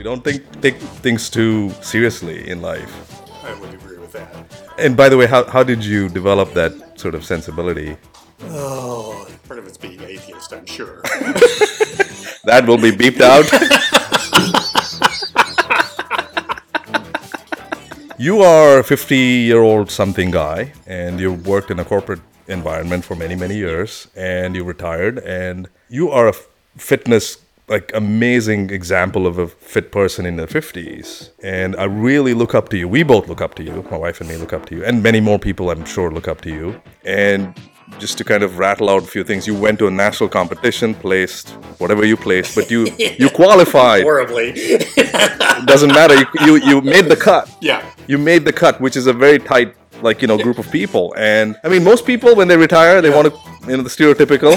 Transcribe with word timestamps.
You 0.00 0.04
don't 0.04 0.24
think 0.24 0.62
take 0.62 0.76
things 1.04 1.28
too 1.28 1.68
seriously 1.82 2.48
in 2.48 2.62
life. 2.62 2.90
I 3.44 3.52
would 3.60 3.74
agree 3.74 3.98
with 3.98 4.12
that. 4.12 4.32
And 4.78 4.96
by 4.96 5.10
the 5.10 5.18
way, 5.18 5.26
how, 5.26 5.44
how 5.44 5.62
did 5.62 5.84
you 5.84 6.08
develop 6.08 6.54
that 6.54 6.72
sort 6.98 7.14
of 7.14 7.22
sensibility? 7.22 7.98
Oh, 8.44 9.28
part 9.46 9.58
of 9.58 9.66
it's 9.66 9.76
being 9.76 10.00
atheist, 10.00 10.54
I'm 10.54 10.64
sure. 10.64 11.02
That 12.44 12.64
will 12.66 12.78
be 12.78 12.92
beeped 12.92 13.20
out. 13.20 13.44
you 18.18 18.40
are 18.40 18.78
a 18.78 18.82
50 18.82 19.14
year 19.14 19.60
old 19.60 19.90
something 19.90 20.30
guy, 20.30 20.72
and 20.86 21.20
you've 21.20 21.46
worked 21.46 21.70
in 21.70 21.78
a 21.78 21.84
corporate 21.84 22.22
environment 22.48 23.04
for 23.04 23.16
many, 23.16 23.36
many 23.36 23.56
years, 23.56 24.08
and 24.16 24.56
you 24.56 24.64
retired, 24.64 25.18
and 25.18 25.68
you 25.90 26.08
are 26.08 26.26
a 26.28 26.32
fitness 26.78 27.36
like 27.70 27.92
amazing 27.94 28.68
example 28.70 29.26
of 29.28 29.38
a 29.38 29.46
fit 29.46 29.92
person 29.92 30.26
in 30.26 30.36
the 30.36 30.46
50s 30.46 31.30
and 31.42 31.76
i 31.76 31.84
really 31.84 32.34
look 32.34 32.52
up 32.54 32.68
to 32.68 32.76
you. 32.76 32.88
We 32.88 33.04
both 33.04 33.28
look 33.28 33.40
up 33.40 33.54
to 33.54 33.62
you. 33.62 33.86
My 33.90 33.96
wife 33.96 34.20
and 34.20 34.28
me 34.28 34.36
look 34.36 34.52
up 34.52 34.66
to 34.66 34.74
you. 34.74 34.84
And 34.84 35.02
many 35.02 35.20
more 35.20 35.38
people 35.38 35.70
i'm 35.70 35.84
sure 35.84 36.10
look 36.10 36.28
up 36.28 36.40
to 36.42 36.50
you. 36.50 36.80
And 37.04 37.54
just 37.98 38.18
to 38.18 38.24
kind 38.24 38.42
of 38.42 38.58
rattle 38.58 38.88
out 38.88 39.02
a 39.02 39.06
few 39.06 39.24
things 39.24 39.46
you 39.46 39.54
went 39.54 39.78
to 39.78 39.86
a 39.86 39.90
national 39.90 40.28
competition 40.28 40.94
placed 40.94 41.50
whatever 41.78 42.04
you 42.04 42.16
placed 42.16 42.54
but 42.54 42.70
you 42.70 42.86
you 43.22 43.30
qualified. 43.30 44.02
Horribly. 44.02 44.52
it 44.54 45.66
doesn't 45.66 45.92
matter. 46.00 46.14
You, 46.16 46.26
you 46.46 46.54
you 46.68 46.80
made 46.80 47.06
the 47.06 47.16
cut. 47.16 47.48
Yeah. 47.60 47.80
you 48.08 48.18
made 48.18 48.44
the 48.44 48.52
cut 48.52 48.80
which 48.80 48.96
is 48.96 49.06
a 49.06 49.12
very 49.12 49.38
tight 49.38 49.74
like 50.02 50.22
you 50.22 50.28
know 50.28 50.38
group 50.38 50.58
of 50.58 50.68
people. 50.72 51.14
And 51.16 51.56
i 51.64 51.68
mean 51.68 51.84
most 51.84 52.04
people 52.04 52.34
when 52.34 52.48
they 52.48 52.56
retire 52.56 53.00
they 53.00 53.10
want 53.10 53.26
to 53.28 53.32
you 53.68 53.76
know 53.76 53.84
the 53.88 53.94
stereotypical 53.98 54.52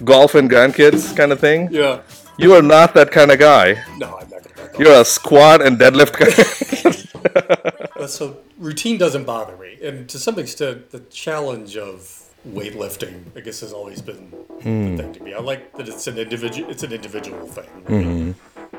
golf 0.12 0.34
and 0.34 0.48
grandkids 0.50 1.16
kind 1.16 1.32
of 1.32 1.40
thing. 1.40 1.68
Yeah. 1.72 2.02
You 2.38 2.52
are 2.54 2.62
not 2.62 2.94
that 2.94 3.10
kind 3.10 3.30
of 3.30 3.38
guy 3.38 3.82
No, 3.98 4.18
I'm 4.20 4.28
not 4.30 4.42
you're 4.78 5.00
a 5.00 5.04
squat 5.04 5.62
and 5.64 5.78
deadlift 5.78 6.14
guy 6.20 6.32
Uh, 7.96 8.06
so 8.06 8.36
routine 8.58 8.98
doesn't 8.98 9.24
bother 9.24 9.56
me, 9.56 9.78
and 9.82 10.06
to 10.08 10.18
some 10.18 10.38
extent, 10.38 10.90
the 10.90 11.00
challenge 11.00 11.76
of 11.78 12.22
weightlifting, 12.46 13.24
I 13.34 13.40
guess, 13.40 13.60
has 13.60 13.72
always 13.72 14.02
been 14.02 14.30
the 14.58 15.02
thing 15.02 15.12
to 15.14 15.22
me. 15.22 15.32
I 15.32 15.40
like 15.40 15.72
that 15.76 15.88
it's 15.88 16.06
an 16.06 16.18
individual. 16.18 16.70
It's 16.70 16.82
an 16.82 16.92
individual 16.92 17.46
thing. 17.46 17.64
right? 17.88 18.34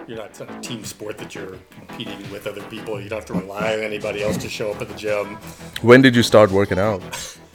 You're 0.07 0.17
not 0.17 0.27
it's 0.27 0.39
not 0.39 0.51
a 0.51 0.59
team 0.61 0.85
sport 0.85 1.17
that 1.17 1.33
you're 1.35 1.57
competing 1.71 2.29
with 2.31 2.45
other 2.47 2.61
people. 2.63 3.01
You 3.01 3.09
don't 3.09 3.17
have 3.19 3.25
to 3.25 3.33
rely 3.33 3.73
on 3.73 3.79
anybody 3.81 4.23
else 4.23 4.37
to 4.37 4.49
show 4.49 4.71
up 4.71 4.81
at 4.81 4.87
the 4.87 4.95
gym. 4.95 5.37
when 5.81 6.01
did 6.01 6.15
you 6.15 6.23
start 6.23 6.51
working 6.51 6.77
out 6.79 7.01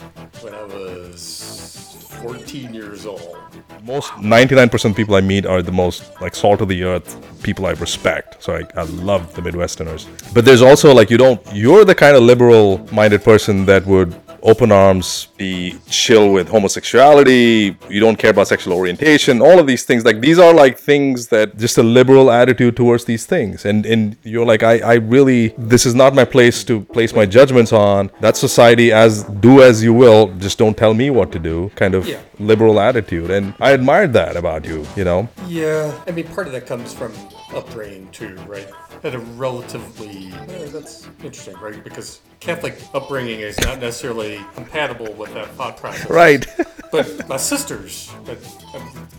When 0.43 0.55
I 0.55 0.65
was 0.65 2.07
14 2.21 2.75
years 2.75 3.07
old, 3.07 3.37
most 3.85 4.11
99% 4.15 4.91
of 4.91 4.97
people 4.97 5.15
i 5.15 5.21
meet 5.21 5.47
are 5.47 5.63
the 5.63 5.71
most 5.71 6.21
like 6.21 6.35
salt 6.35 6.61
of 6.61 6.67
the 6.67 6.83
earth 6.83 7.17
people 7.45 7.65
i 7.67 7.71
respect. 7.71 8.43
So 8.43 8.57
I, 8.57 8.63
I 8.75 8.83
love 8.83 9.35
the 9.35 9.43
midwesterners. 9.43 10.09
But 10.35 10.45
there's 10.45 10.63
also 10.63 10.93
like 10.93 11.11
you 11.11 11.17
don't 11.17 11.41
you're 11.53 11.85
the 11.85 11.95
kind 11.95 12.17
of 12.17 12.25
liberal 12.25 12.85
minded 12.93 13.23
person 13.23 13.67
that 13.67 13.87
would 13.87 14.15
open 14.43 14.73
arms 14.73 15.29
be 15.37 15.77
chill 15.89 16.33
with 16.33 16.49
homosexuality 16.49 17.77
you 17.89 18.01
don't 18.01 18.19
care 18.19 18.31
about 18.31 18.49
sexual 18.49 18.73
orientation 18.73 19.41
all 19.41 19.59
of 19.59 19.67
these 19.67 19.85
things. 19.85 20.05
Like 20.05 20.21
these 20.21 20.39
are 20.39 20.53
like 20.53 20.79
things 20.79 21.29
that 21.29 21.57
just 21.57 21.79
a 21.79 21.83
liberal 21.83 22.31
attitude 22.31 22.77
towards 22.77 23.05
these 23.05 23.25
things. 23.27 23.65
And 23.65 23.87
and 23.87 24.17
you're 24.25 24.47
like 24.47 24.63
i 24.63 24.75
i 24.79 24.95
really 24.95 25.49
this 25.73 25.87
is 25.87 25.95
not 25.95 26.15
my 26.15 26.25
place 26.25 26.65
to 26.65 26.81
place 26.97 27.13
my 27.15 27.27
judgments 27.27 27.73
on. 27.73 28.11
That 28.21 28.37
society 28.37 28.93
as 28.93 29.23
do 29.25 29.63
as 29.63 29.83
you 29.83 29.93
will 29.95 30.29
just 30.39 30.59
don't 30.59 30.77
tell 30.77 30.95
me 30.95 31.11
what 31.11 31.31
to 31.33 31.39
do 31.39 31.71
kind 31.77 31.95
of 31.95 32.07
Yeah. 32.09 32.21
liberal 32.39 32.81
attitude. 32.81 33.31
And 33.31 33.55
i 33.61 33.71
admired 33.71 34.13
that 34.21 34.37
about 34.37 34.65
you 34.71 34.87
you 34.97 35.05
know? 35.05 35.29
Yeah, 35.47 35.93
I 36.09 36.11
mean, 36.11 36.27
part 36.37 36.47
of 36.49 36.53
that 36.55 36.67
comes 36.67 36.93
from 36.93 37.13
upbringing 37.55 38.09
too, 38.11 38.35
right? 38.55 38.69
At 39.05 39.15
a 39.15 39.19
relatively 39.47 40.33
that's 40.73 41.07
interesting, 41.23 41.57
right? 41.59 41.83
Because 41.85 42.21
Catholic 42.41 42.75
upbringing 42.95 43.41
is 43.41 43.59
not 43.61 43.79
necessarily 43.81 44.41
compatible 44.55 45.13
with 45.15 45.33
that 45.35 45.49
thought 45.57 45.77
process. 45.77 46.09
right 46.11 46.47
But 46.93 47.27
my 47.27 47.39
sisters, 47.39 48.13
that 48.27 48.37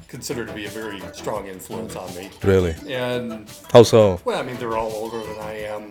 consider 0.07 0.45
to 0.45 0.53
be 0.53 0.65
a 0.65 0.69
very 0.69 1.01
strong 1.13 1.47
influence 1.47 1.95
on 1.95 2.07
me, 2.15 2.29
really 2.43 2.75
and 2.87 3.49
how 3.71 3.81
so 3.81 4.21
well, 4.25 4.39
I 4.39 4.43
mean, 4.43 4.57
they're 4.57 4.77
all 4.77 4.91
older 4.91 5.17
than 5.29 5.37
I 5.39 5.53
am, 5.73 5.81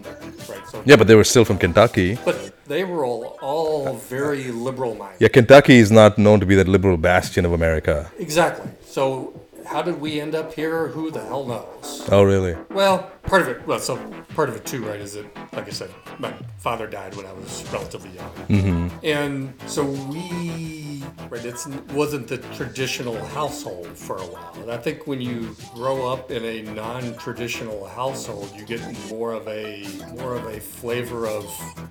right? 0.48 0.64
So 0.70 0.80
yeah 0.84 0.94
but 0.94 1.06
they 1.08 1.16
were 1.16 1.24
still 1.32 1.44
from 1.44 1.58
kentucky 1.58 2.10
but 2.24 2.38
they 2.68 2.84
were 2.84 3.04
all 3.04 3.36
all 3.42 3.94
very 3.96 4.44
liberal 4.68 4.94
minded. 4.94 5.20
yeah 5.20 5.28
kentucky 5.38 5.76
is 5.84 5.90
not 5.90 6.18
known 6.18 6.38
to 6.38 6.46
be 6.46 6.54
that 6.54 6.68
liberal 6.68 6.96
bastion 6.96 7.44
of 7.44 7.52
america 7.52 8.10
Exactly. 8.18 8.68
So 8.84 9.40
how 9.66 9.80
did 9.82 10.00
we 10.00 10.20
end 10.20 10.34
up 10.34 10.52
here? 10.60 10.88
Who 10.88 11.10
the 11.10 11.22
hell 11.30 11.44
knows? 11.46 11.81
Oh 12.10 12.22
really 12.22 12.56
Well, 12.70 13.10
part 13.22 13.42
of 13.42 13.48
it, 13.48 13.66
well, 13.66 13.78
so 13.78 13.96
part 14.34 14.48
of 14.48 14.56
it 14.56 14.64
too, 14.64 14.84
right, 14.84 15.00
is 15.00 15.14
that, 15.14 15.26
like 15.52 15.66
I 15.66 15.70
said, 15.70 15.90
my 16.18 16.32
father 16.58 16.86
died 16.86 17.14
when 17.14 17.26
I 17.26 17.32
was 17.32 17.64
relatively 17.72 18.10
young. 18.10 18.32
Mm-hmm. 18.48 18.88
And 19.04 19.54
so 19.66 19.84
we, 19.84 21.02
right, 21.28 21.44
it 21.44 21.56
wasn't 21.92 22.28
the 22.28 22.38
traditional 22.54 23.22
household 23.26 23.96
for 23.96 24.16
a 24.16 24.26
while. 24.26 24.54
And 24.60 24.70
I 24.70 24.76
think 24.76 25.06
when 25.06 25.20
you 25.20 25.56
grow 25.74 26.10
up 26.12 26.30
in 26.30 26.44
a 26.44 26.62
non-traditional 26.72 27.86
household, 27.88 28.52
you 28.56 28.64
get 28.64 28.80
more 29.08 29.32
of 29.32 29.46
a, 29.48 29.86
more 30.16 30.34
of 30.34 30.46
a 30.46 30.60
flavor 30.60 31.26
of 31.26 31.44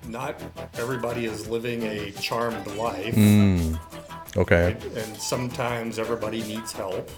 not 0.07 0.41
everybody 0.77 1.25
is 1.25 1.47
living 1.47 1.83
a 1.83 2.11
charmed 2.11 2.67
life. 2.75 3.15
okay 4.37 4.77
And 4.95 5.17
sometimes 5.17 5.99
everybody 5.99 6.41
needs 6.43 6.71
help. 6.71 7.09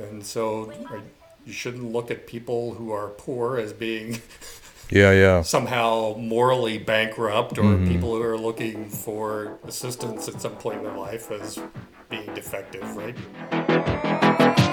And 0.00 0.24
so 0.24 0.72
right, 0.90 1.02
you 1.48 1.54
shouldn't 1.54 1.90
look 1.92 2.10
at 2.10 2.26
people 2.26 2.74
who 2.74 2.92
are 2.92 3.08
poor 3.08 3.58
as 3.58 3.72
being 3.72 4.20
yeah 4.90 5.10
yeah 5.10 5.42
somehow 5.42 6.14
morally 6.16 6.78
bankrupt 6.78 7.58
or 7.58 7.62
mm-hmm. 7.62 7.88
people 7.88 8.14
who 8.14 8.22
are 8.22 8.38
looking 8.38 8.88
for 8.88 9.58
assistance 9.64 10.28
at 10.28 10.40
some 10.40 10.54
point 10.56 10.78
in 10.78 10.84
their 10.84 10.96
life 10.96 11.30
as 11.30 11.58
being 12.08 12.34
defective, 12.34 12.96
right? 12.96 14.67